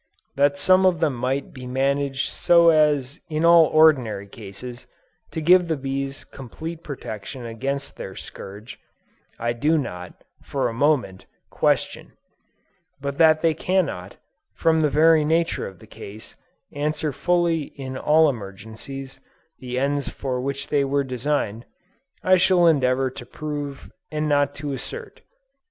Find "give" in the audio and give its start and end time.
5.41-5.67